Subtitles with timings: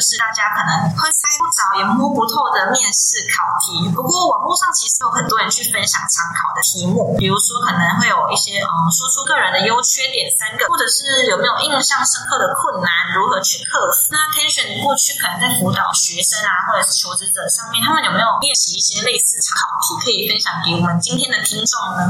[0.00, 3.88] 是大家可能会猜不着也摸不透的面试考题。
[3.92, 14.10] 不过网络上其实有很多人去分享参考的题目，比如说可能会有一些嗯，说出个人的优缺点三个，或者是有没有印象深刻的困难，如何去克服。
[14.10, 22.00] 那 Tension 过去可能在辅导学生啊，或者是求职者上面，他们有没有练习一些类似考题，可以分享给我们今天的听众呢？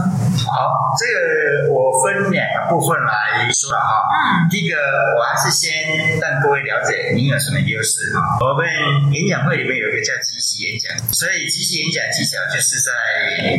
[0.46, 4.08] 好，这个我分两个部分来说了哈。
[4.10, 4.76] 嗯，第一个
[5.18, 8.38] 我还是先让各位了解你有什么优势哈。
[8.40, 8.64] 我们
[9.12, 12.92] 演讲会里面有一个叫即席演讲，所以即席演讲技巧就是在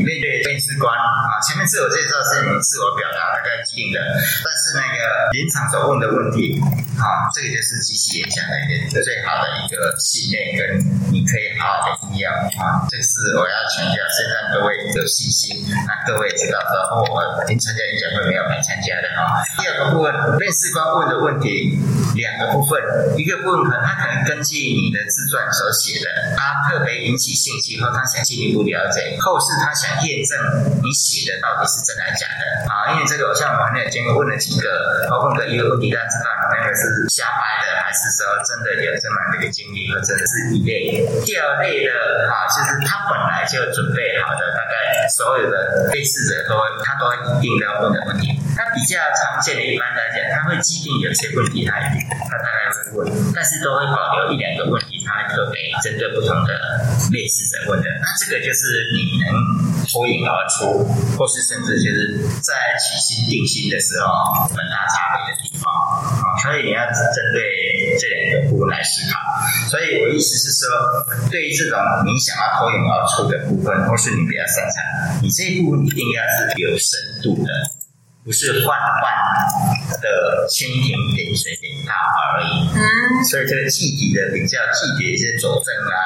[0.01, 4.99] 面对面试官啊，前面自我介绍是你自我表达大概既定的，但是那个
[5.31, 6.59] 临场所问的问题
[6.99, 10.61] 啊，这个就是即席演讲的一个最好的一个训练，跟
[11.11, 12.27] 你可以好好的应用
[12.59, 12.85] 啊。
[12.89, 19.41] 这是我要强调，先让各位有信心，那各位知道说哦，我您参加演讲会没有来参加的哈。
[19.57, 21.79] 第二个部分，面试官问的问题
[22.15, 22.77] 两个部分，
[23.17, 30.35] 一个部分可能他可根据你的自传所写的，他特别引起兴趣，或他想进一步了解，后是他想验证
[30.83, 32.91] 你写的到底是真的还是假的啊。
[32.93, 41.05] 因为这个，像我们那经过问了几个，我问个一个问题，大家知道那个是瞎掰的，还是说真的有这么一个经历，或者是一类。
[41.23, 41.91] 第二类的
[42.27, 48.40] 哈，就是他本来就准备好的，大概所有的被试者都他都一定要问的问题。
[48.55, 56.51] 他比较常见的，一般来讲，他会既定有些问题，他他大概会问，但是都会保留一两个问题，他会特别针对不同的
[57.11, 57.87] 类试者问的。
[57.99, 59.31] 那这个就是你能
[59.87, 60.83] 脱颖而出，
[61.17, 66.35] 或是甚至就是在起心定心的时候，很大差别的地方啊。
[66.43, 69.19] 所以你要针对这两个部分来思考。
[69.69, 70.69] 所以我意思是说，
[71.31, 77.49] 对于这种你想要脱颖而出的部分，或是你比较擅长，你这一部分一定要是有深度的。
[78.23, 79.01] 不是换换
[79.97, 82.79] 的蜻蜓点水点到而已，嗯，
[83.25, 85.97] 所以这个具体的比较具体的一些佐证啊，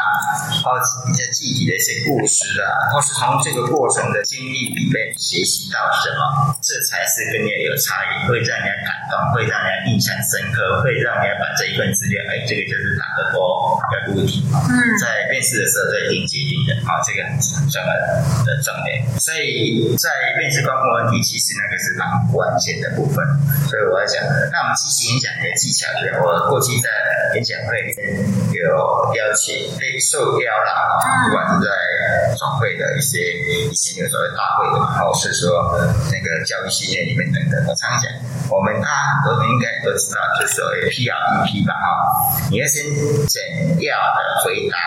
[0.63, 17.37] 或者比较具体的一些故事啊，或是从这个过程的经历里面学习到什么，这才是跟人家有差异，会让人家感动，会让人家印象深刻，会让人家把这一份资料，哎，这个就是打得多的问题嗯，在面试的时候在定决定的，啊，这个很
[17.69, 17.91] 重要
[18.45, 19.05] 的重点。
[19.19, 22.07] 所以在面试官问问题，其实那个是蛮。
[22.31, 23.23] 关键的部分，
[23.67, 25.87] 所以我要讲，那我们积极演讲的技巧，
[26.23, 26.89] 我过去在
[27.35, 28.63] 演讲会里面有
[29.15, 31.69] 邀请被受邀啦，不管是在
[32.35, 33.19] 总会的一些
[33.71, 35.79] 以前有所谓大会的，或是说
[36.11, 38.11] 那个教育训练里面等等，我常讲，
[38.49, 41.87] 我们大家很多人应该都知道，就是所谓 P R E P 吧，哈，
[42.49, 42.83] 你要先
[43.27, 44.77] 简要的回答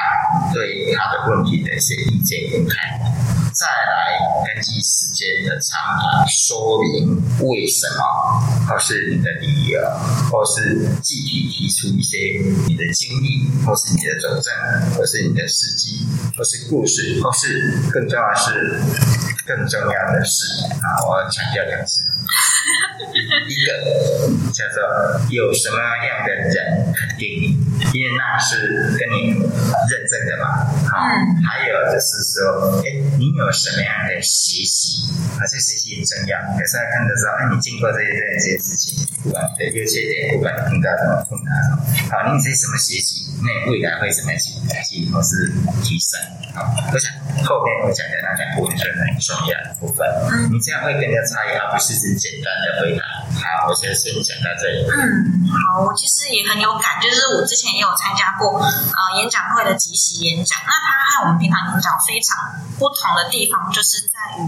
[0.52, 3.06] 对他的问题的一些意见跟看法。
[3.58, 4.14] 再来
[4.46, 9.80] 根据时间的长短说明为什么，或是你的理由，
[10.30, 12.38] 或是具体提出一些
[12.68, 14.54] 你的经历，或是你的佐证，
[14.94, 16.06] 或是你的事迹，
[16.36, 18.80] 或是故事，或是更重要是
[19.44, 22.02] 更重要的是啊，我要强调两次。
[22.98, 23.68] 一个
[24.52, 24.76] 叫做
[25.30, 27.54] 有什么样的人肯定你，
[27.94, 30.66] 因为那是跟你认证的嘛。
[30.90, 31.06] 好，
[31.46, 35.06] 还有就是说，哎，你有什么样的学习？
[35.38, 36.34] 啊，这学习很重要。
[36.58, 41.54] 有时候看的时候，哎，你经过这些这些事情，不管你的优缺点，不管你碰到什么困难，
[42.10, 43.27] 好，你这什么学习？
[43.40, 46.18] 那未来会怎么样去改进或是提升？
[46.54, 47.12] 好，我想
[47.46, 50.02] 后面会讲的那两部分是很重要的部分。
[50.30, 53.02] 嗯，你这样会更加差异，化不是只简单的回答。
[53.38, 54.82] 好，我先先讲到这里。
[54.90, 60.58] 嗯，好，我其实也很有感，就是我之前也有参加过呃演讲会的即席演讲。
[60.66, 62.36] 那它和我们平常演讲非常
[62.78, 64.42] 不同的地方，就是在于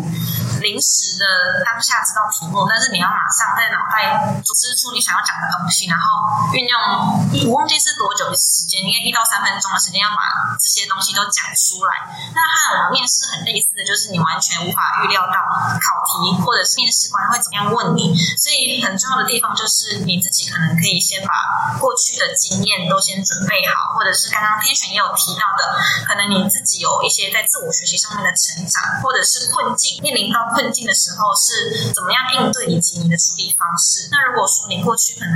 [0.60, 1.24] 临时的
[1.64, 8.80] 当下知道题目，但是你要马上在脑袋组织出你想要讲的东西，然后运用，我忘记是多久的时间。
[8.80, 12.00] 应该一到三分钟的时间要把这些东西都讲出来。
[12.34, 15.36] 那和我们面试很类似的就是，你完全无法预料到
[15.78, 18.16] 考题或者是面试官会怎么样问你。
[18.40, 25.76] 所以很重要的地方就是你自己可能可以先把过去的经验都先准备好，或者是刚刚天选也有提到的，
[26.08, 34.08] 可能你自己有一些在自我学习上面的成长，或者是困境面临到困境的时候是怎么样应对，以及你的处理方式。
[34.10, 35.34] 那如果说你过去可能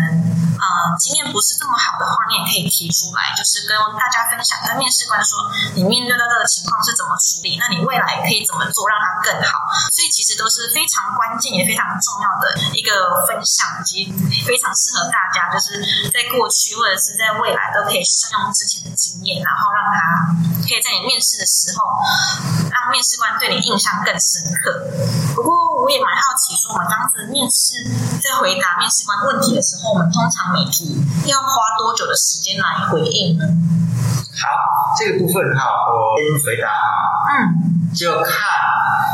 [0.58, 0.66] 呃
[0.98, 3.34] 经验不是这么好的话，你也可以提出来。
[3.36, 9.66] 就是跟大家分享，跟面试官说你面对到这个情况是怎么处理，那你未来可以怎么做让它更好？
[9.90, 14.12] 所以其实都是非常关键也非常重要的一个分享，以及
[14.46, 15.82] 非常适合大家，就是
[16.14, 20.30] 在过去或者是在未来都可以善用之前的经验，然后让他
[20.62, 21.82] 可以在你面试的时候，
[22.90, 24.90] 面试官对你印象更深刻。
[25.34, 27.84] 不过我也蛮好奇，说我们当时面试
[28.22, 30.96] 在回答面试官问题的时候，我们通常每题
[31.26, 33.44] 要花多久的时间来回应呢？
[34.34, 37.28] 好，这个部分哈，我先回答哈。
[37.30, 38.34] 嗯，就看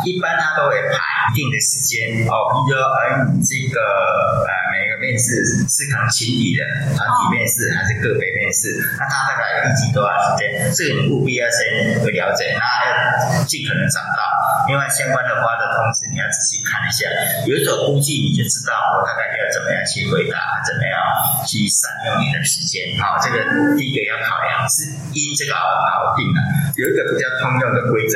[0.05, 3.79] 一般他都会排一定的时间哦，比如说，哎，你这个
[4.49, 4.53] 呃
[5.01, 6.61] 面试是可能群体的
[6.93, 10.69] 团体面试还是个别面试，那他大概预计多少时间？
[10.77, 14.21] 这个你务必要先了解，那要尽可能找到。
[14.69, 17.09] 另外相关的话的通知，你要仔细看一下，
[17.49, 20.95] 有一种估计你就知道我大概要怎么样去回答，怎么样
[21.49, 22.95] 去善用你的时间。
[23.01, 24.85] 好，这个第一个要考量是
[25.17, 26.39] 因这个而而定的。
[26.77, 28.15] 有一个比较通用的规则，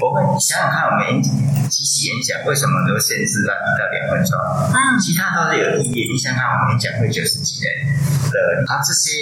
[0.00, 1.20] 我们想想看，我们
[1.70, 4.34] 即席演讲为什么都限制到一到两分钟？
[4.74, 6.10] 嗯，其他都是有意义。
[6.10, 7.70] 你想看我们演讲会九十几人
[8.28, 8.36] 的，
[8.66, 9.14] 它这些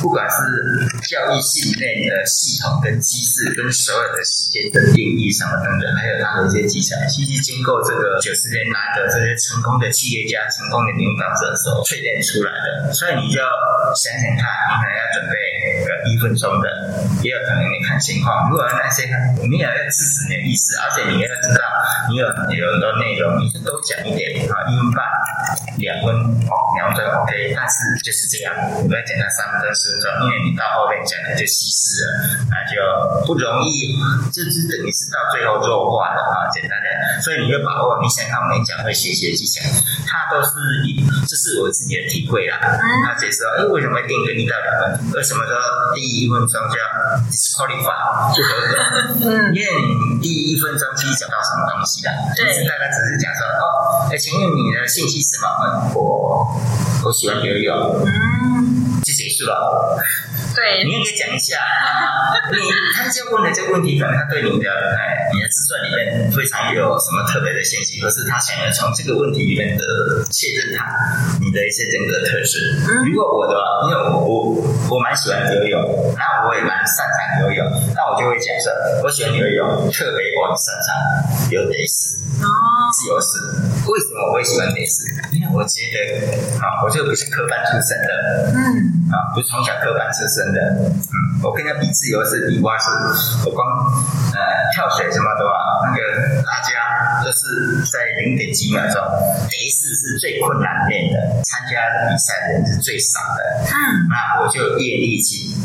[0.00, 5.84] 不管是教育训练的系统跟机制跟所有的时间的定义什么等等。
[5.98, 13.42] 还有他的一些技巧，其实经过这个九十年来的这些成功的企业家、成功的领导者所淬炼出来的，所以你就
[13.98, 15.34] 想想看，你可能要准备
[15.83, 16.66] 个一分钟的，
[17.20, 18.48] 也有可能你看情况。
[18.48, 19.04] 如果那些
[19.44, 21.60] 你也要制止你的意思，而且你要知道，
[22.08, 25.04] 你有有很多内容，你是都讲一点啊，一分半、
[25.76, 26.16] 两分
[26.48, 32.72] 哦，两分钟 OK，但是就是这样，你不要讲到三分钟、四分钟，因为你到后面讲的就稀释了，那就
[33.28, 34.00] 不容易，
[34.32, 35.74] 就是等于是到最后做。
[35.74, 39.58] 说话的啊，简单的，所以你要把握你想看我们讲会学习的技巧，
[40.06, 40.54] 它都是
[40.86, 42.62] 以，这是我自己的体会啦。
[42.62, 45.10] 他解释说，哎，为什么会定个一到两分？
[45.18, 45.50] 为什么说
[45.94, 46.76] 第一分钟叫
[47.30, 48.72] disqualify 不合格？
[49.30, 52.12] 嗯，因为你第一分钟其实讲到什么东西啦？
[52.36, 55.46] 对，大概只是讲说，哦，哎，请问你的兴趣是什么？
[55.94, 56.46] 我
[57.04, 58.04] 我喜欢游泳。
[58.04, 59.98] 嗯，就结束了。
[60.54, 61.58] 对，你也可以讲一下，
[62.50, 62.56] 你
[62.94, 69.82] 他就问的这个问题，可能他对你的哎，你的自传里面非常有什么特别的信息，可是他想要从这个问题里面的
[70.30, 70.86] 确认他
[71.40, 72.78] 你的一些人格特质。
[73.04, 73.54] 如果我的，
[73.88, 78.70] 因为我我我蛮喜欢游泳，然后我也蛮擅长游泳，那我就会假设
[79.02, 82.16] 我喜欢游泳，特别我擅长游蝶式。
[82.42, 83.42] 哦，自由式。
[83.90, 85.10] 为什么我会喜欢蝶式？
[85.34, 86.30] 因为我觉得
[86.62, 90.46] 啊，我就不是科班出身的，嗯，啊，不是从小科班出身。
[90.54, 90.60] 的，
[91.10, 92.86] 嗯，我跟他比自由式、比蛙式，
[93.44, 93.66] 我光
[94.30, 94.38] 呃
[94.72, 99.00] 跳水什么的话，那个大家都是在零点几秒钟。
[99.50, 105.56] 蝶式是最困难练的，参加比赛的人是最少的，嗯，那我就业力气。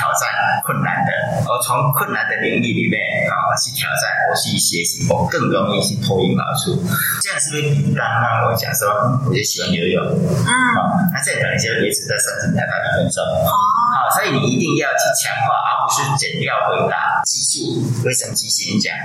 [0.00, 0.32] 挑战
[0.64, 1.12] 困难的，
[1.44, 2.96] 而从困难的领域里面
[3.28, 6.72] 啊去挑战，我去学习，我更容易去脱颖而出。
[7.20, 8.88] 这样是不是比刚刚我讲说，
[9.28, 10.48] 我就喜欢游泳，嗯，
[11.12, 13.20] 那这可能就维持在三十秒到一分钟。
[13.44, 13.52] 哦，
[13.92, 17.20] 好，所以你一定要去强化，而不是减掉回答。
[17.28, 18.96] 记住，为什么即兴演讲？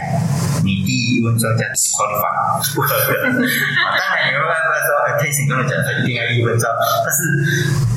[0.65, 3.13] 你第一分钟叫 qualify 不合格。
[3.21, 6.65] 当然，你没办法说，天行跟我讲说一定要一分钟，
[7.05, 7.21] 但是。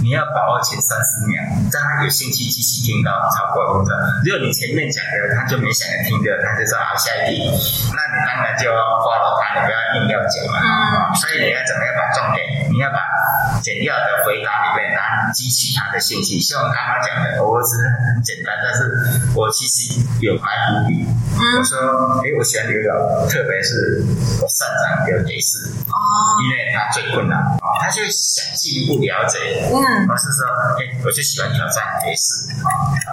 [0.08, 1.36] 你要把握前三十秒，
[1.68, 3.92] 让他有兴趣继续听到超过一分钟。
[4.24, 7.44] 如果你前面讲的他就没想要听的，他就说好下一题，
[7.92, 11.12] 那你当然就要挂了他，你不要硬要讲嘛。
[11.12, 13.04] 所以你要怎么样把重点，你要把
[13.60, 16.40] 简要的回答里面，然后激起他的兴趣。
[16.40, 18.88] 像我刚刚讲的，我只是很简单，但是
[19.36, 21.04] 我其实有埋伏笔。
[21.04, 21.76] 我说，
[22.24, 24.02] 哎，我喜欢游泳，特别是
[24.42, 27.38] 我擅长游蝶式，因为它最困难。
[27.38, 29.66] 啊，他就想进一步了解。
[29.70, 30.06] 嗯。
[30.08, 30.46] 我是说，
[30.78, 32.48] 哎，我就喜欢挑战没事。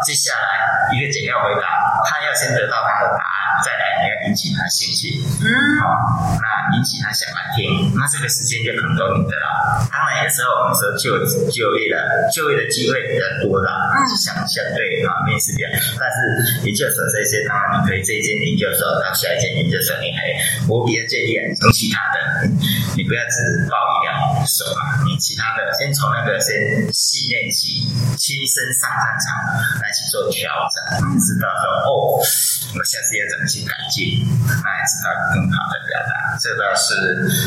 [0.04, 5.22] 接下来一个简要回答，他要先得到他的答案，再来你要引起他兴趣。
[5.42, 5.48] 嗯，
[5.82, 9.86] 好，那引起他想来听，那这个时间就很多你的了。
[9.92, 15.70] 当然有时候我们说就就业的就业的机会比较多了，嗯，相相对啊面试比较，
[16.00, 20.32] 但是研究所这些当然你可以这一间研究所到下一间研究所，你还
[20.68, 22.48] 我比较建议从其他的，
[22.96, 24.15] 你不要只报一两
[24.46, 26.56] 手嘛，你其他的先从那个先。
[26.94, 27.88] 训练起，
[28.18, 29.28] 亲身上战场
[29.82, 32.24] 来去做调整，知道说哦，
[32.76, 36.36] 我下次要怎么去改进，那也知道更好的表达。
[36.36, 36.92] 这个是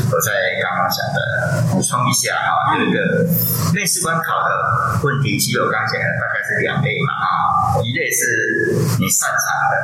[0.09, 0.33] 我在
[0.65, 1.21] 刚刚讲的，
[1.69, 2.73] 补充一下哈。
[2.81, 3.29] 有一个
[3.77, 4.51] 面试官考的
[5.05, 7.29] 问题，其实我刚讲的大概是两类嘛啊，
[7.85, 8.25] 一类是
[8.97, 9.75] 你擅长的，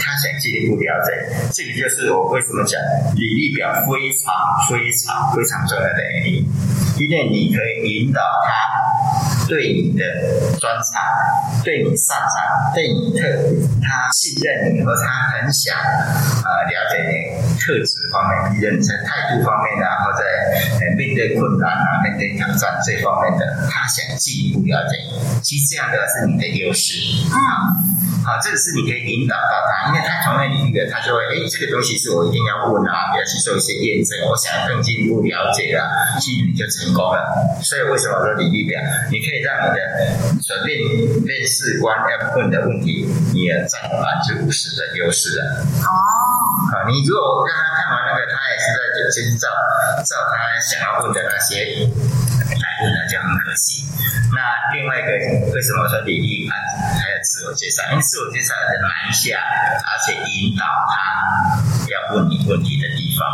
[0.00, 1.12] 他想进一步了解，
[1.52, 2.80] 这个就是我为什么讲
[3.12, 4.32] 履历表非常
[4.72, 6.48] 非常非常重要的原因，
[6.96, 8.93] 因为你可以引导他。
[9.48, 10.02] 对你的
[10.58, 11.02] 专长、
[11.62, 17.12] 对你擅长、对你特别，他信任你，和他很想呃了解你
[17.60, 20.24] 特质方面，比如你在态度方面啊，或在
[20.80, 25.40] 呃面对困难啊、面对挑战这方面的，他想进一步了解你。
[25.42, 26.96] 其实这样的是你的优势
[27.30, 27.76] 啊。
[28.24, 37.20] 好，这个是你可以引导到他，因为他同样领域的，他就会哎，这个东西是我一定要问啊，要去做一些验证，我想更进一步了解啊，其实你就成功了。
[37.60, 38.80] 所以为什么说履历表，
[39.10, 39.78] 你可以让你的
[40.42, 40.78] 所面
[41.22, 45.64] 面试官要问的问题，你也占了百分之五十的优势了。
[45.82, 45.88] 哦，
[46.70, 49.48] 好，你如果让他看完那个，他也是在就是照
[50.04, 53.84] 照他想要问的那些来问了，就很可惜。
[54.34, 54.40] 那
[54.74, 55.10] 另外一个，
[55.54, 56.54] 为什么说履历啊
[56.98, 57.82] 还有自我介绍？
[57.92, 60.94] 因为自我介绍的难下，而且引导他
[61.86, 63.24] 要问你问题的地方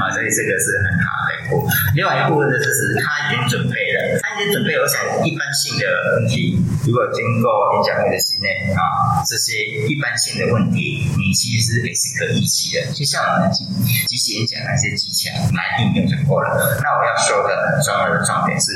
[0.00, 1.68] 啊，所以这个是很好的一步。
[1.94, 4.78] 另外一部分呢，就是他已经准备了，他已经准备。
[4.78, 5.84] 我想一般性的
[6.16, 12.86] 问题，如果经过演讲会的训练啊，这些一般性的问题，你其实也是可以记的。
[12.94, 13.64] 就像我们即
[14.06, 16.78] 即使演讲那些技巧来应用就够了。
[16.82, 18.72] 那我要说的很重要的重点是，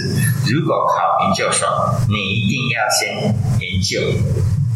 [0.51, 1.67] 如果考研究所，
[2.09, 4.01] 你一定要先研究。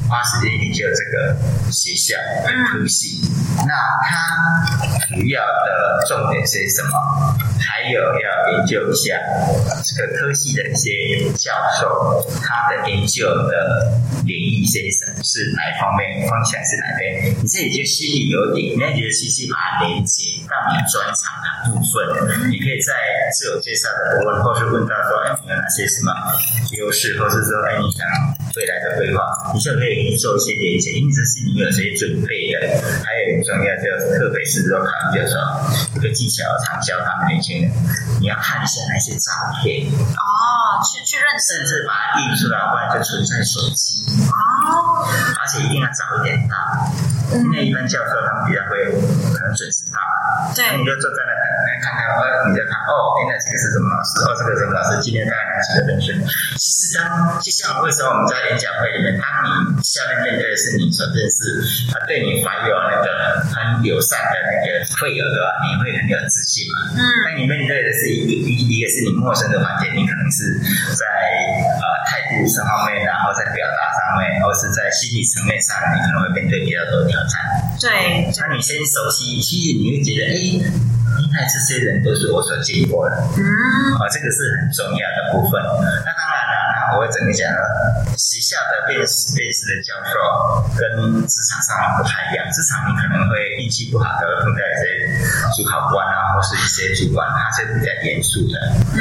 [0.09, 1.35] 花时间研究这个
[1.73, 2.15] 学校
[2.47, 3.27] 的科系，
[3.65, 3.73] 那
[4.03, 4.67] 它
[5.09, 6.93] 主要的重点是什么？
[7.57, 9.17] 还有要研究一下
[9.83, 13.93] 这个科系的一些教授，他的研究的
[14.25, 15.23] 领域是什么？
[15.23, 16.29] 是哪一方面？
[16.29, 17.35] 方向是哪边？
[17.39, 22.51] 你自己就心里有底，你要觉得细细把它连接到你专长的部分。
[22.51, 22.93] 你可以在
[23.33, 26.13] 自我介绍的部分，或是问到说，哎，你有哪些什么
[26.79, 28.07] 优势，或是说，哎，你想
[28.55, 30.17] 未来的规划，你就可以。
[30.17, 32.57] 做一些连接，因为这是你有些准备的。
[33.05, 35.39] 还有很重要，就是特别是说考研究所，
[35.95, 37.71] 一个技巧常教他们年轻人，
[38.21, 39.31] 你要看一下那些照
[39.63, 39.87] 片。
[39.87, 44.03] 哦，去去认识，甚至把它印出来，不然就存在手机。
[44.27, 45.07] 哦，
[45.39, 46.59] 而且一定要早一点到，
[47.39, 50.03] 因为一般教授他们比较会很准时到。
[50.55, 54.27] 对，你就坐在那来看看，哦，你在看，哦，原来这个是什么老师？
[54.27, 54.99] 哦，这个什么老师？
[54.99, 56.19] 今天带来哪几个人选？
[56.59, 63.16] 其实当就像为什么我们在演讲会里面，当你下面面对的是你所认识，他对你怀有那个很
[63.87, 64.67] 友善的那个
[64.99, 66.99] 会友的话，你会很有自信嘛？
[66.99, 67.01] 嗯。
[67.25, 70.59] 那你面对的是一一一个是你陌生的环境，你可能是
[70.99, 71.07] 在
[71.63, 77.39] 呃态度上方面，然后在表达上面，或是在心理层面上，你可能会面对比较多挑战。
[77.79, 78.27] 对。
[78.35, 80.37] 那你先熟悉，其实你会觉得，哎，
[81.23, 83.15] 应该这些人都是我所见过的。
[83.39, 83.43] 嗯。
[83.97, 85.63] 啊，这个是很重要的部分。
[86.95, 87.59] 我会怎么讲呢？
[88.17, 90.15] 学校的面试面试的教授
[90.77, 90.83] 跟
[91.27, 92.47] 职场上不太一样。
[92.53, 94.87] 职场你可能会运气不好，的碰到一些
[95.57, 98.55] 主考官啊，或是一些主管，他是比较严肃的，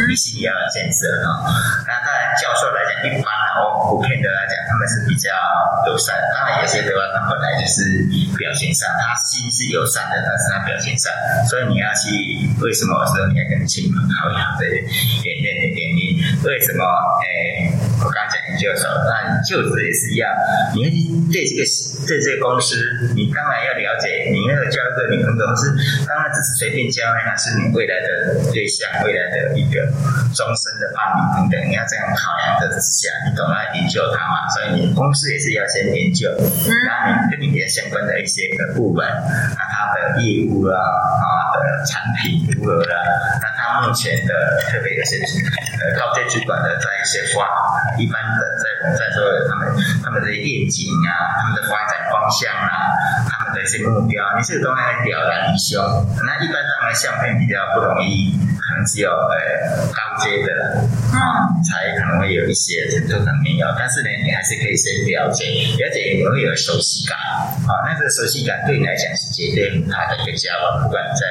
[0.07, 1.45] 你心里要有建设啊。
[1.85, 5.29] 那当然，教授来讲，一般啊，我普遍的来讲，他们是比较
[5.87, 6.15] 友善。
[6.33, 11.11] 当然，有些的话，他本来就是表现上，他心是友善的，但是他表现上，
[11.47, 12.09] 所以你要去
[12.63, 15.74] 为什么说你要跟亲朋好友的演练的原因？
[16.47, 16.83] 为什么？
[17.23, 17.73] 诶。
[17.95, 20.29] 我刚刚讲研究所，那你就职也是一样。
[20.75, 21.63] 你对这个
[22.05, 22.75] 对这个公司，
[23.15, 24.29] 你当然要了解。
[24.29, 25.71] 你要交一个女朋友是，
[26.05, 29.87] 当然只是随便交，那是你未来的对象，未来的一个
[30.35, 31.71] 终身的伴侣等等。
[31.71, 34.43] 你要这样考量的之下，你懂要研究它嘛？
[34.51, 36.29] 所以你公司也是要先研究，
[36.83, 42.91] 然后你跟你的相关的一些的部门，那它的业务啊啊的产品如何的，
[43.39, 43.47] 那
[43.81, 44.31] 目前的
[44.69, 47.49] 特别有些呃高阶主管的在一些话。
[47.97, 52.69] 一般的在在说他们他们的愿景啊，他们的发展方向啊，
[53.29, 55.79] 他们的一些目标，你这个东西来表达一下。
[56.23, 58.39] 那一般当然相片比较不容易。
[58.65, 60.49] 可能只有呃高阶的
[61.13, 63.67] 啊，才可能会有一些成就感没有。
[63.77, 65.45] 但是呢，你还是可以先了解，
[65.77, 67.13] 了解你会有熟悉感
[67.69, 67.85] 啊。
[67.85, 70.81] 那这个熟悉感对你来讲是绝对很大的一个加分。
[70.81, 71.21] 不管在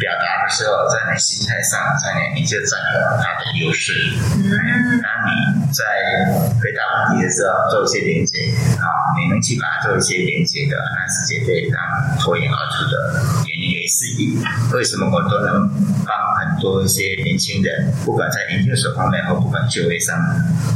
[0.00, 0.08] 表
[0.48, 3.92] 时候，在你心态上，在你你就占有它的优势。
[4.34, 4.48] 嗯，
[5.04, 5.84] 然后你在
[6.60, 6.80] 回答
[7.12, 8.48] 问题的时候做一些连接
[8.80, 11.78] 啊，你能去把它做一些连接的，那是绝对让
[12.18, 14.40] 脱颖而出的原因也是一。
[14.72, 15.68] 为什么我都能
[16.06, 16.78] 帮很多？
[16.78, 20.16] 一些年轻人，不管在研究所方面或不管就业上，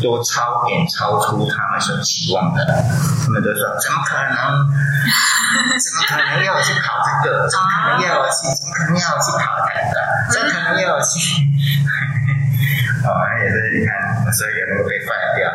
[0.02, 2.66] 都超远超出他们所期望的。
[2.66, 4.66] 他们都说：“怎么可能？
[5.78, 7.48] 怎么可能要我去考这个？
[7.48, 8.50] 怎么可能要我去？
[8.58, 9.96] 怎么可能要我去考那个？
[10.32, 11.46] 怎么可能要我去？”
[13.02, 13.10] 哦，
[13.42, 15.50] 也是你看，所以有那个被 fire 掉，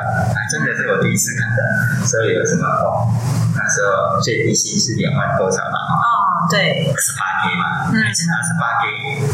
[0.51, 2.03] 真的是我第一次看的。
[2.05, 3.07] 所以有什么哦？
[3.55, 5.79] 那时候最低薪是两万多少嘛？
[5.95, 8.83] 哦，对，二十八 K 嘛，嗯，真的二十八 K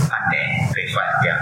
[0.06, 1.34] 半年被 fire 掉。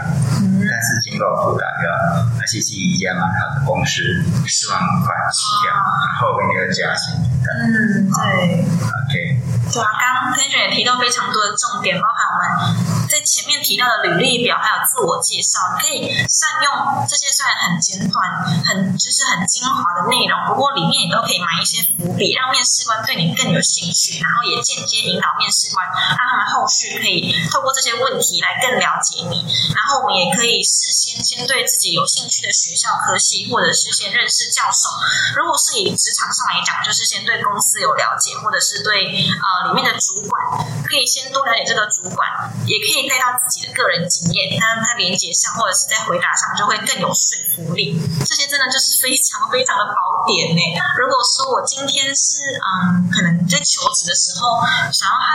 [0.64, 1.92] 但是经过辅导要，
[2.40, 4.00] 而且是一家蛮好的公司，
[4.48, 5.76] 四万块起跳，
[6.24, 7.52] 后面有加薪的。
[7.52, 8.64] 嗯，对。
[8.64, 9.44] OK。
[9.72, 12.81] 对啊，刚刚 Tension 也提到非常多的重点，包含我们
[13.12, 18.24] 在前面提到的履历表，还有自我介绍，可以善用这些虽然很简短、
[18.64, 29.44] 很就是很精华的内容，不过里面也都可以埋一些伏笔，让面试官对你更有兴趣，然后也间接引导面试官，让他们后续可以透过这些问题来更了解你。
[29.76, 34.88] 然后我们也可以事先先对自己有兴趣的学校科系，或者是先认识教授。
[35.36, 39.62] 如果是以职场上来讲，就是先对公司有了解，或者是对呃。
[39.72, 42.28] 里面的主管可以先多了解这个主管，
[42.66, 48.00] 也可以带到自己的个人经验，那在连接上或者是在回答上就会更有说服力。
[48.26, 50.62] 这些真的就是非常非常的宝典呢。
[50.98, 54.60] 如果说我今天是嗯，可能在求职的时候
[54.92, 55.30] 想要和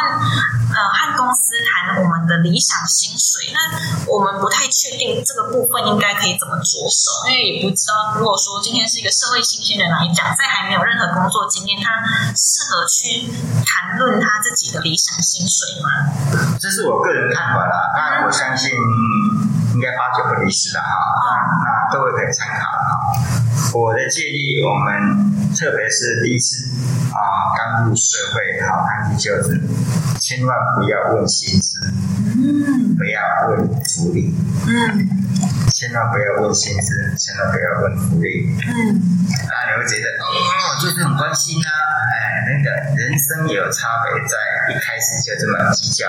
[0.75, 3.63] 呃和公司谈我们的理想薪水，那
[4.11, 12.03] 我们不太确定这个部分应该可以怎么着手，因为也不知道如果说今天是一个社会新鲜人来讲，在还没有任何工作经验，他
[12.35, 13.31] 适合去
[13.63, 14.17] 谈论。
[14.27, 16.57] 他自己的理想薪水吗？
[16.59, 18.71] 这是我个人看法啦，当然我相信
[19.75, 20.87] 应该八九不离十的哈。
[21.65, 23.17] 那各位可以参考哈。
[23.75, 26.69] 我的建议，我们特别是第一次
[27.13, 29.61] 啊刚入社会好安居就职，
[30.21, 31.96] 千万不要问薪资，嗯，
[32.97, 34.35] 不要问福利，
[34.67, 35.09] 嗯。
[35.77, 36.89] 千万不要问薪资，
[37.19, 38.49] 千万不要问福利。
[38.65, 38.97] 嗯，
[39.29, 40.25] 那你会觉得哦，
[40.81, 46.09] 就是很关心啊，哎，那个人生有差别，在一开始就这么计较，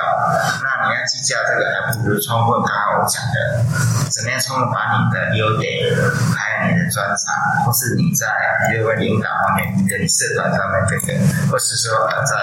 [0.64, 3.68] 那你要计较这个，还不如充分刚刚我讲的，
[4.08, 5.92] 怎么样充分把你的优点，
[6.32, 8.24] 还有你的专长，或是你在
[8.72, 11.12] 一个领导方面，你的社团上面这个，
[11.52, 12.40] 或是说在，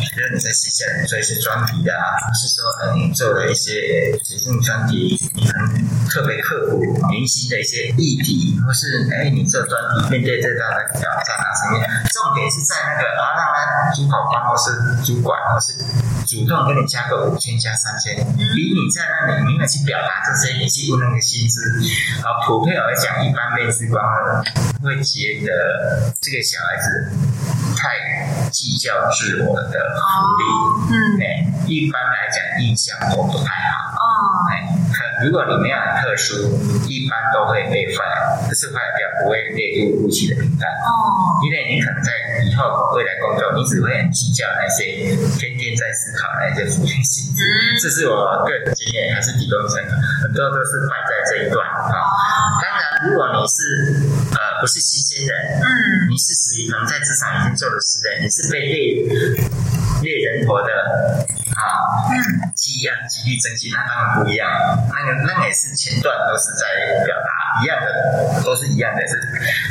[0.00, 3.73] 比如你在学校做一些专题啊，或是说呃你做了一些
[4.22, 5.54] 学生专题，你很
[6.08, 11.78] 特别刻苦铭心的一些议题，或是哎，你做专题面对最大的挑战啊什么？
[12.12, 15.72] 重点是在那个啊，让他主考官或是主管或是
[16.26, 21.60] 主动跟你加个五千加三千，比你在那里明的去表达这些，你去问那个薪资，
[22.22, 24.02] 啊，普遍而讲，一般面试官
[24.82, 27.10] 会觉得这个小孩子
[28.54, 30.06] 计较自我的福
[30.38, 30.42] 利，
[30.94, 31.26] 嗯，哎，
[31.66, 34.70] 一般来讲印象都不太好，哦，哎。
[35.22, 36.36] 如果你没有很特殊，
[36.86, 37.96] 一般都会被废，
[38.46, 40.68] 可是坏掉不会列入入期的名单。
[40.84, 42.12] 哦，因为你可能在
[42.44, 47.40] 以后未来工作，你只会很计较那些天天在思考那些负面性质。
[47.80, 49.96] 这是我个人经验，还是提供参考。
[50.22, 51.88] 很多都是败在这一段啊。
[51.88, 52.04] 当然，
[53.04, 54.00] 如果你是
[54.32, 59.04] 呃不是新鲜人，嗯，你是属于可能在职场已经做了十年，你是被列
[60.02, 60.68] 猎人头的
[61.54, 62.52] 啊，嗯。
[62.54, 64.48] 积压，几率增积，那当然不一样。
[64.88, 66.64] 那个，那也是前段都是在
[67.64, 69.16] 一样的，都是一样的，是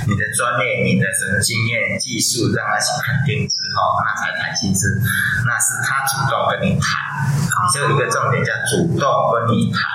[0.09, 4.97] 你的专业、你的什么经验、技术，让他去肯定之后，他才谈薪资。
[5.45, 6.89] 那是他主动跟你谈，
[7.29, 9.85] 你就有一个重点叫主动跟你谈。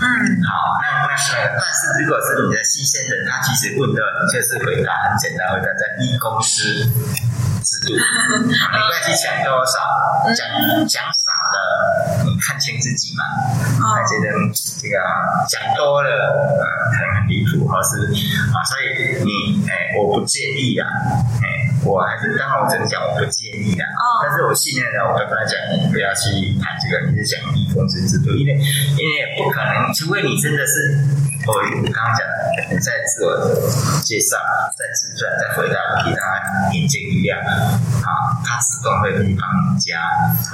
[0.00, 0.08] 嗯，
[0.48, 4.00] 好，那那是，但是如果是你的新鲜人，他其实问的
[4.32, 6.88] 就是回答很简单，回答在一公司。
[7.62, 9.78] 制度，没关系，讲多少，
[10.34, 10.42] 讲
[10.84, 11.04] 讲
[12.24, 13.24] 你看清自己嘛。
[13.78, 14.30] 他觉得
[14.80, 14.96] 这个
[15.48, 16.08] 讲多了，
[16.92, 18.06] 可能很离谱，或是
[18.52, 20.86] 啊，所以你哎，我不介意啊，
[21.42, 23.86] 哎，我还是刚好我只能讲我不介意啊。
[24.22, 31.31] 但是我信任呢，我跟他讲，你不要去谈这个，你是讲一公司制度，因为因为不可能，除非你真的是。
[31.46, 31.58] 我
[31.90, 32.22] 刚刚讲，
[32.70, 33.34] 你在自我
[34.04, 34.38] 介绍、
[34.78, 39.98] 在自传、在回答问题，让他眼睛一亮，啊，他自动会帮你加。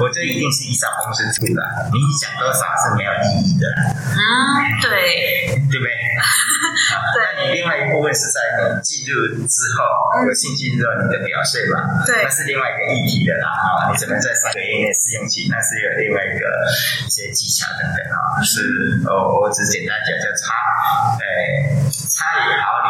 [0.00, 1.60] 我这一定是依照公司出的，
[1.92, 3.68] 你讲多少是没有意义的。
[4.16, 4.20] 嗯，
[4.80, 5.92] 对，对不对？
[5.92, 7.18] 对。
[7.20, 9.84] 那你另外一部分是在你进入之后
[10.24, 12.00] 有信心之后你的表现嘛？
[12.08, 12.24] 对。
[12.24, 15.48] 那是另外一个议题的啦，啊，你怎么在三个月内试用期？
[15.52, 16.48] 那是有另外一个
[17.04, 18.40] 一些技巧等等啊。
[18.40, 20.56] 是，我我只简单讲，叫差。
[21.20, 21.76] 哎，
[22.08, 22.80] 差也好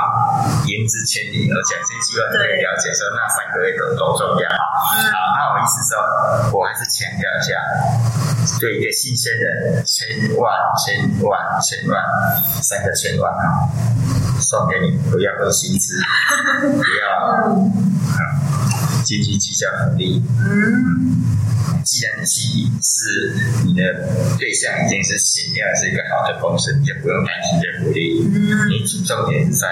[0.65, 4.49] 你，言之千里，而且这些机会可以了解说那三个月都多重要。
[4.51, 5.99] 好，那我意思说，
[6.57, 7.51] 我还是强调一下，
[8.61, 10.07] 对一个新鲜人，千
[10.37, 12.03] 万、千万、千万，
[12.63, 13.69] 三个千万啊，
[14.41, 15.99] 送给你，不要问薪资，
[16.61, 17.49] 不要
[19.05, 20.23] 斤斤计较努力。
[20.41, 21.28] 嗯。
[21.89, 22.27] 既然你
[22.83, 23.81] 是你的
[24.39, 28.21] 对象已经是形样是一个好的公司，你就不用担心这福利。
[28.69, 29.67] 你重点是在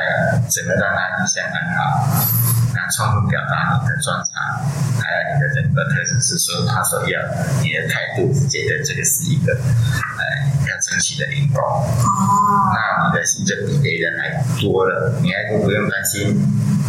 [0.49, 2.56] 怎么让他印象很好，
[2.87, 4.63] 然充分表达你的专长，
[5.03, 7.21] 还有你的人格特质是说他所要，
[7.61, 10.23] 你的态度觉得这个是一个呃
[10.71, 11.61] 要争取的领导。
[11.61, 12.71] 哦。
[12.71, 16.31] 那你的心就比别人还多了，你还不用担心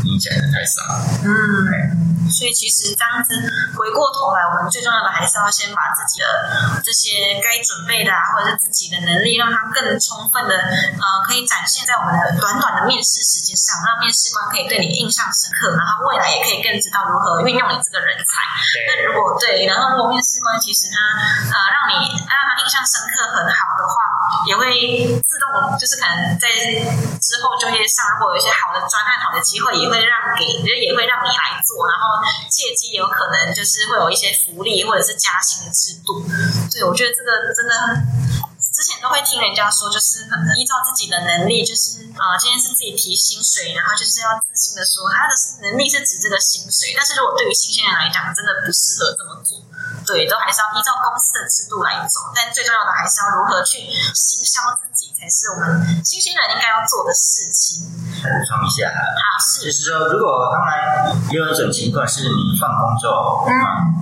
[0.06, 0.82] 你讲的太少。
[1.26, 2.06] 嗯。
[2.28, 3.32] 所以其实这样子
[3.80, 6.28] 回过头来，我们最重要的还是要先把自己的
[6.84, 18.44] 这些该准备的啊，或者是自己的能力，让它更充分的呃，可以展现在我们的短短的面试时间上，让面试官可以对你印象深刻，然后未来也可以更知道如何运用你这个人才。
[18.88, 21.00] 那如果对，然后如果面试官其实他
[21.52, 23.96] 呃让你让他印象深刻很好的话，
[24.46, 24.68] 也会
[25.24, 26.48] 自动就是可能在
[27.20, 32.20] 之后就业上，如果有一些好的专案、好的机会，也会让给，也会让你来做，然后。
[32.50, 36.24] 借机有可能就是会有一些福利或者是加薪的制度，
[36.72, 37.72] 对我觉得这个真的
[38.36, 38.37] 之
[38.88, 45.34] 前都会听人家说，就是可能依照自己的能力，就是啊，今天是自己提薪水，然后就是要自信的说他的
[45.68, 49.60] 能力是指这个薪水，但是如果对于新鲜人来讲，真的不适合这么做，
[50.08, 53.84] 对，都还是要依照公司的制度来走，但最重要的还是要如何去
[54.16, 57.84] 行销自己，才是我们新鲜人应该要做的事情。
[58.22, 63.52] 补充一下，好，是，就是说，如果当然有一种情况是你换工作，嗯，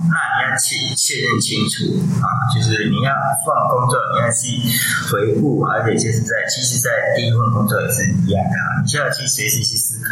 [0.08, 1.84] 那你要去确认清楚
[2.24, 3.12] 啊，就是你要
[3.44, 4.64] 换工作，你要去
[5.12, 10.08] 回顾，而且就是在，其实，在第一份工作也是一样的，你需要去学习去思考，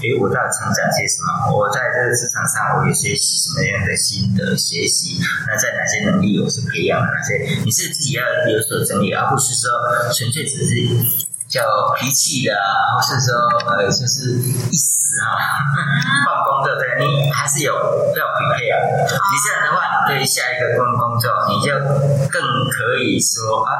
[0.00, 1.52] 诶，我到底成长些什么？
[1.52, 5.20] 我在这个市场上，我有些什么样的心得学习？
[5.46, 7.06] 那在哪些能力我是培养的？
[7.12, 9.70] 哪些你是自己要有所整理，而不是说
[10.12, 11.28] 纯粹只是。
[11.54, 11.62] 叫
[11.94, 12.52] 脾气的，
[12.90, 13.38] 或是说
[13.70, 15.38] 呃，就是一时啊，
[16.26, 18.74] 换工作对，你还是有要匹配啊。
[18.82, 21.70] 你这样的话，对下一个工工作，你就
[22.26, 22.42] 更
[22.74, 23.70] 可以说啊，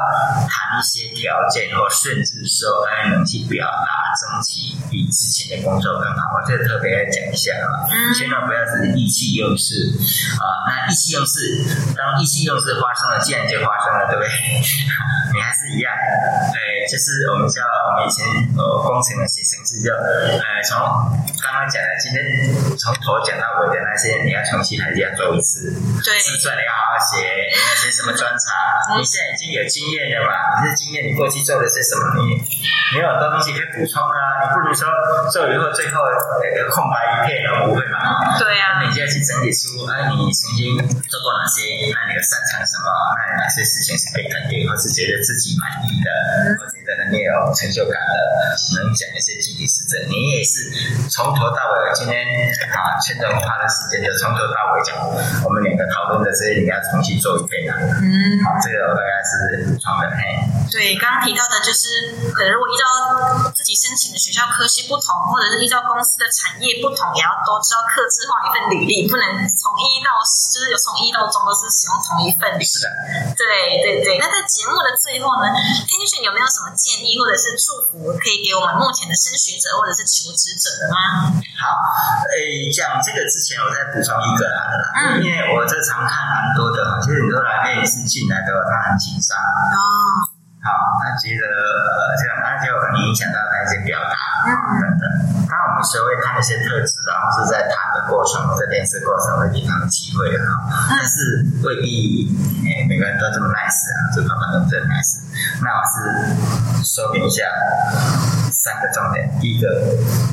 [0.47, 6.39] 谈一些条件，或甚至说哎，能去表达，争取比之前的工作更好。
[6.39, 9.91] 我这特别要讲一下啊，千万不要是意气用事
[10.39, 10.63] 啊。
[10.71, 14.31] 那意气用事，当意气用事发生了，既然就发生了，对不对？
[15.35, 16.55] 你还是一样，哎，
[16.87, 17.61] 就是我们叫。
[17.85, 18.25] 我们以前
[18.57, 20.35] 呃工程的写程式，叫呃
[20.67, 20.75] 从
[21.39, 22.19] 刚刚讲的，今天
[22.75, 25.71] 从头讲到尾的那些，你要重新还是要做一次？
[26.03, 28.97] 对，自传你要好好写，写什么专长？
[28.97, 30.61] 你现在已经有经验了嘛？
[30.61, 32.23] 你是经验，你过去做了些什么？
[32.23, 32.35] 你
[32.93, 34.17] 你有很多东西可以补充啊！
[34.41, 34.87] 你不如说
[35.31, 36.05] 做以后最后
[36.71, 38.37] 空白一片了，不会嘛？
[38.37, 40.77] 对啊，你就要去整理出，哎，你曾经
[41.09, 41.61] 做过哪些？
[41.93, 42.87] 那你有擅长什么？
[43.17, 46.09] 那哪些事情是被肯定，或是觉得自己满意的？
[46.59, 49.97] 或觉得你有成就感的，能讲一些具体实证。
[50.05, 50.69] 你也是
[51.09, 52.21] 从头到尾，今天
[52.69, 54.93] 啊，全程花的时间就从头到尾讲。
[55.41, 57.73] 我们两个讨论的这些，你要重新做一遍啊。
[57.81, 60.05] 嗯，好，这个我大概是补充的。
[60.13, 60.37] 嘿，
[60.69, 62.85] 对，刚刚提到的就是，可能如果依照
[63.49, 72.65] 自己申请的学校科系不同，或者是依照公司的产业不同，也要都知道刻制化一份履历，不能从一到就是有从一到中都是使用同一份履历。
[72.69, 72.87] 是的，
[73.33, 74.21] 对对对。
[74.21, 75.49] 那在节目的最后呢，
[75.87, 81.31] 天俊有没有什么建议或者是祝福，可以给我们目前的升学者或者是求职者的吗？
[81.55, 81.79] 好，
[82.35, 89.33] 诶，讲这个之前，我再补充一个啦，因为我这常看蛮多的其实很多来面试进来的，他很紧张。
[89.39, 89.79] 哦，
[90.65, 94.17] 好，他觉得呃这样，那就很影响到他一些表达
[94.49, 95.05] 等等。
[95.45, 100.65] 当我们学会谈一些特质，然后是在谈的过程，或者面试过程会给他们机会哈。
[100.89, 102.33] 但是未必
[102.65, 105.21] 诶每个人都这么 nice 啊，这方面都这么 nice。
[105.61, 106.33] 那我是
[106.81, 107.45] 说明一下
[108.49, 109.29] 三个重点。
[109.39, 109.69] 第一个，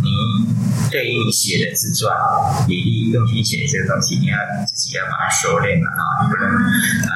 [0.01, 0.49] 你
[0.90, 2.16] 对于你写的自传、
[2.66, 7.12] 履历用心写这个东西，你要自己要把它熟练了啊，不能啊。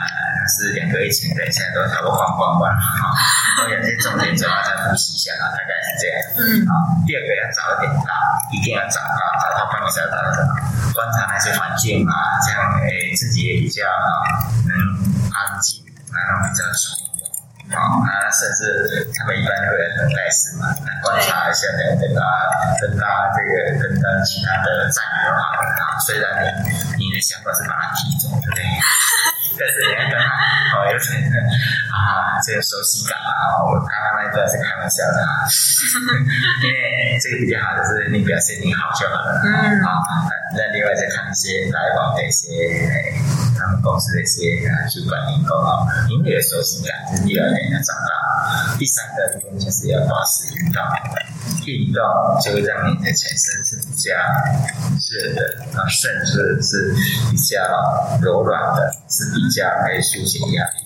[0.48, 3.04] 是两个一千的，现在都差不多光光光啊。
[3.58, 6.16] 都有些重点，之后再复习一下啊，大概是这样。
[6.36, 6.66] 嗯。
[6.66, 6.72] 好，
[7.06, 8.12] 第二个要早一点到，
[8.52, 10.44] 一定要早到，早到办公室要早到，
[10.92, 13.84] 观察那些环境啊，这样诶自己也比较
[14.68, 14.72] 能
[15.32, 16.92] 安静，然后比较舒
[17.66, 17.74] 服。
[17.74, 22.20] 好，那甚至他们一般会很耐心嘛，来观察一下，跟跟他
[22.80, 23.52] 跟他这个
[23.82, 28.62] 跟他其他的战友啊，虽然你你的想法是把他踢走，对不对？
[29.58, 30.28] 但是你要跟他
[30.76, 31.16] 哦，有点
[31.88, 33.56] 啊，这个熟悉感啊。
[33.64, 35.48] 我刚刚那一段是开玩笑的啊，
[36.60, 39.40] 因为这个比较好的是你表现你好就好了。
[39.42, 39.80] 嗯。
[39.82, 40.04] 好，
[40.52, 42.52] 那另外再看一些来往的一些
[43.58, 44.60] 他们公司的一些
[44.92, 48.78] 主管员工啊，因为有熟悉感，这是第二点要找到。
[48.78, 50.78] 第三个部分就是要保持运动，
[51.66, 51.98] 运动
[52.38, 56.94] 就会让你的全身是比较热的啊，甚至是
[57.30, 57.58] 比较
[58.22, 59.46] 柔软的，是比。
[59.56, 60.76] 较可以疏解压力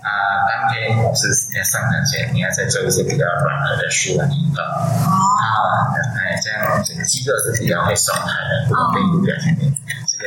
[0.00, 0.08] 啊。
[0.48, 4.64] 当天是要上场前，你要再做一些比较软和的舒缓运动。
[4.64, 5.12] 哦。
[5.12, 9.58] 啊，哎，这样整个肌肉是比较会松开的，不会背部表现。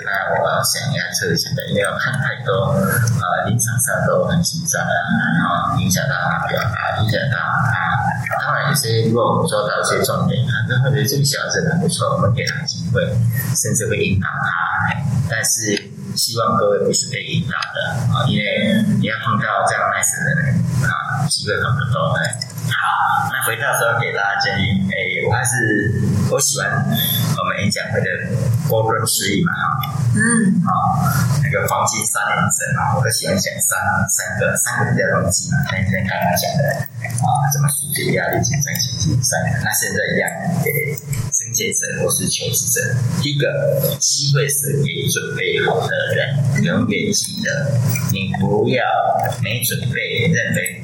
[0.01, 4.89] 这个当然我想一下测一下的，因为要看太多，呃，临场上都很紧张啊，
[5.37, 8.01] 然后影响到他表达，影响到他。
[8.41, 13.05] 当然有些如果我们做到一些重点，他都会觉得这个小子很不错，我们给他机会，
[13.53, 14.97] 甚至会引导他。
[15.29, 15.77] 但是
[16.17, 20.57] 希望各位不是被引导的啊，因为你要碰到这样 nice 的人
[20.89, 22.19] 啊，机会很不多的。
[22.71, 25.51] 好，那回到时候给大家建议，哎，我还是
[26.31, 28.07] 我喜欢我们演讲会的
[28.67, 30.71] 波润诗意嘛，哈，嗯，好，
[31.43, 36.63] 那个黄金三连胜啊，我都喜欢讲三三个三个比较容易记嘛，像今天刚刚讲的
[37.21, 40.25] 啊，怎么疏解压力、紧张、情绪三个，那现在一样
[40.63, 40.95] 给
[41.35, 42.81] 生界者或是求职者，
[43.21, 47.77] 第一个机会是给准备好的人，永远记得，
[48.11, 48.81] 你不要
[49.43, 50.80] 没准备，认为。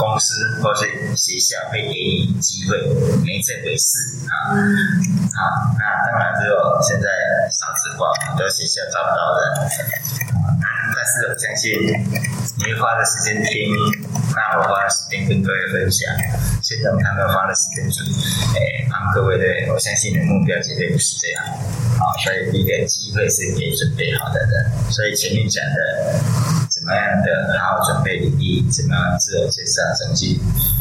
[0.00, 2.80] 公司或是学校会给你机会，
[3.20, 4.56] 没这回事啊！
[5.36, 7.04] 好，那当然之后现在
[7.52, 9.68] 少子化，很多学校招不到人，
[10.96, 11.76] 但是我相信
[12.56, 13.68] 你会花的时间听，
[14.32, 16.08] 那我花的时间跟各位分享，
[16.62, 18.00] 现在他们花的时间准，
[18.56, 21.44] 诶，帮各位的，我相信你的目标绝对不是这样。
[22.00, 26.59] 好，所以一个机会是给准备好的人，所以前面讲的。
[26.80, 28.64] 怎么样的好好准备礼仪？
[28.72, 29.82] 怎么样自我介绍？
[30.00, 30.40] 整体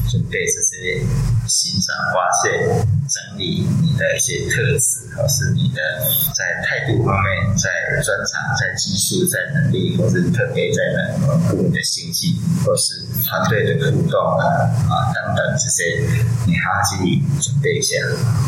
[0.09, 1.03] 准备这些
[1.45, 5.81] 欣赏、发现、整理你的一些特质，或是你的
[6.31, 7.67] 在态度方面、在
[7.99, 15.99] 专长、在技术、在能力，或是特别在哪部分的信息，或是团队的互动啊啊等等这些，
[16.47, 17.97] 你好好去准备一下。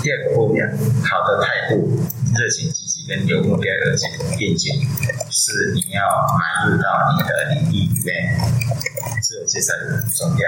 [0.01, 0.71] 第二个部分，
[1.03, 1.99] 好的态度、
[2.31, 4.87] 热情、积极跟有目标的这种愿景，
[5.41, 6.05] 是你要
[6.37, 6.85] 埋入到
[7.17, 7.29] 你的。
[7.51, 8.39] 领域里面，
[9.21, 10.45] 自我介绍很重要，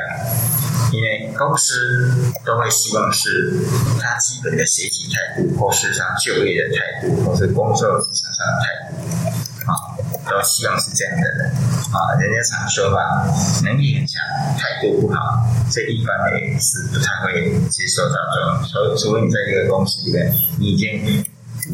[0.94, 3.52] 因为公司都会希望是
[4.00, 9.98] 他基本的学习态度，或是他就业的态度，或是工作职场上的态度，啊，
[10.30, 11.52] 都希望是这样的人
[11.92, 12.14] 啊。
[12.18, 13.26] 人家常说吧，
[13.64, 14.22] 能力很强，
[14.56, 18.64] 态度不好，这一般也是不太会接受到这种。
[18.64, 21.26] 所以，除非你在一个公司里面，你已经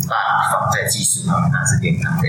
[0.07, 2.27] 把放在技术上，那是健康的。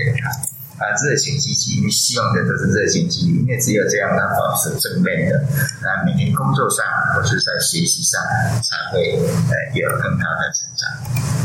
[0.81, 5.37] 啊，热情积极，你希望的都是热情积极，因为只有这样，他保持正面的，
[5.85, 6.81] 那每天工作上
[7.13, 8.17] 或是在学习上
[8.65, 10.89] 才会呃有更大的成长。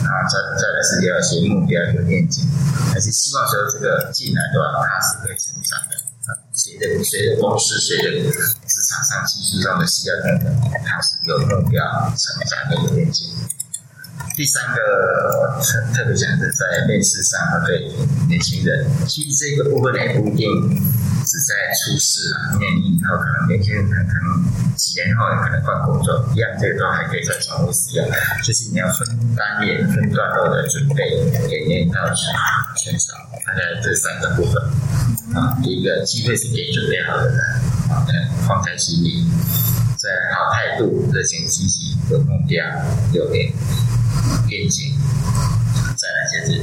[0.08, 2.48] 啊，再再来是要一些目标有愿景，
[2.94, 5.96] 还是希望说这个进来的话，他是会成长的。
[6.26, 10.48] 啊，随着随着公司随着职场上技术上的需要等等，
[10.82, 11.84] 他是有目标
[12.16, 13.28] 成长的有愿景。
[14.36, 17.88] 第三个特特别讲的，在面试上对
[18.28, 20.46] 年轻人，其实这个部分也不一定
[21.24, 28.06] 只在初试啊，因为你以后可能年轻人可能几年后也可能换工作，一样这个都还可以再重复使用。
[28.44, 32.28] 就是你要分单列、分段落的准备，给年到全
[32.76, 33.14] 全少，
[33.46, 34.62] 大概这三个部分
[35.32, 35.56] 啊。
[35.64, 37.40] 第一个机会是给准备好的人
[37.88, 38.04] 啊，
[38.46, 39.24] 放在心里，
[39.96, 42.62] 在好态度、热情、积极、有目标、
[43.14, 43.50] 有点。
[44.48, 44.94] 愿景，
[45.96, 46.62] 再来就是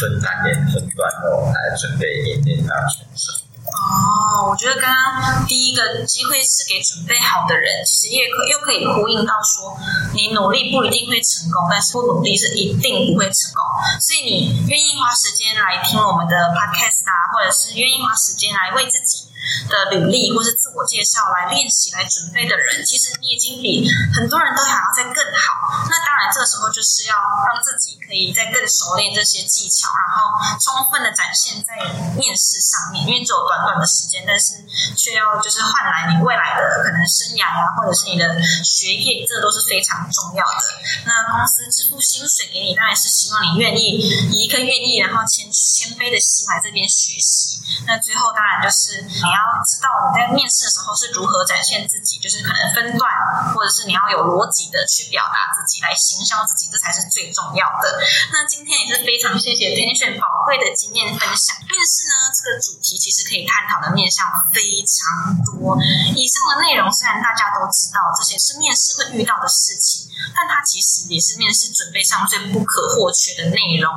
[0.00, 3.34] 分单点、分段落来准备演练到全胜。
[3.62, 9.78] 哦，我觉得刚刚第一个机会是给准备好的人，其实也可又可以呼应到说，
[10.12, 13.62] 你努力不一定会成功，但是不努力是一定不会成功。
[14.00, 19.31] 所以你愿意花时间来听我们的 podcast 啊，或者是愿意花时间来为自己。
[19.68, 25.86] 的履历或是自我介绍来练习来准备的人，其实你已经比很多人都想要再更好。
[25.88, 27.14] 那当然，这个时候就是要
[27.46, 31.74] 让自己可以再更熟练这些技巧，然后充分的展现在
[32.16, 33.06] 面试上面。
[33.06, 34.62] 因为只有短短的时间，但是
[34.96, 40.60] 却要就是换来你未来的可能生涯呀，或者是你的学业，这都是非常重要的。
[41.04, 43.98] 那公司支付薪水给你，当然是希望你愿意
[44.30, 47.60] 以一颗愿意，然后谦谦卑的心来这边学习。
[47.86, 49.02] 那最后当然就是
[49.32, 49.42] 要。
[49.42, 53.10] 要知道你在面试的时候是如何展现自己，就是可能分段，
[53.52, 57.98] 或者是你要有逻辑的去表达自己，来行销自己，这才是最重要的。
[58.30, 61.56] 那今天也是非常谢谢 Tension 宝贵的经验分享。
[61.64, 65.80] 面试呢，这个主题其实可以探讨的面向非常多。
[66.14, 73.90] 以上的内容虽然大家都知道，这些是面试会遇到的事情，但它其实也是面试准备上最不可或缺的内容。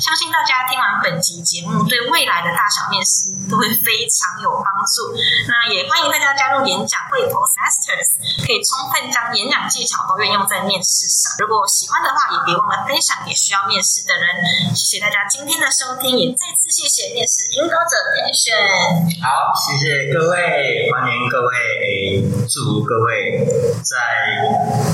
[0.00, 5.14] 相信大家听完本集节目，对未来的大小面试都会非常有帮助。
[5.48, 11.32] 那也欢迎大家加入演讲会 Postmasters，可以充分将演讲技巧都运用在面试上。
[11.38, 14.74] 如果喜欢的话，也别忘了分享给需要面试的人。
[14.74, 18.54] 谢谢大家今天的收听，也再次谢谢面试引导者天选。
[19.22, 23.46] 好，谢谢各位，欢迎各位，祝福各位
[23.82, 23.96] 在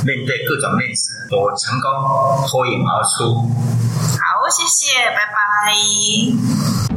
[0.05, 3.48] 面对各种面试都成功脱颖而出。
[4.18, 6.88] 好，谢谢，拜拜。